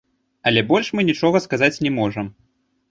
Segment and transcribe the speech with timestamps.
[0.51, 2.35] Але больш мы нічога сказаць не можам.